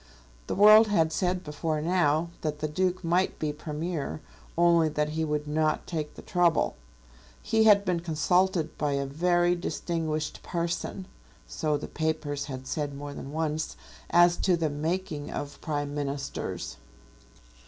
The 0.47 0.55
world 0.55 0.87
had 0.87 1.13
said 1.13 1.43
before 1.43 1.79
now 1.79 2.31
that 2.41 2.57
the 2.57 2.67
Duke 2.67 3.03
might 3.03 3.37
be 3.37 3.53
Premier, 3.53 4.19
only 4.57 4.89
that 4.89 5.09
he 5.09 5.23
would 5.23 5.47
not 5.47 5.85
take 5.85 6.15
the 6.15 6.23
trouble. 6.23 6.75
He 7.43 7.65
had 7.65 7.85
been 7.85 7.99
consulted 7.99 8.75
by 8.79 8.93
a 8.93 9.05
very 9.05 9.53
distinguished 9.53 10.41
person, 10.41 11.05
so 11.45 11.77
the 11.77 11.87
papers 11.87 12.45
had 12.45 12.65
said 12.65 12.95
more 12.95 13.13
than 13.13 13.31
once, 13.31 13.75
as 14.09 14.37
to 14.37 14.57
the 14.57 14.71
making 14.71 15.29
of 15.29 15.61
Prime 15.61 15.93
Ministers. 15.93 16.77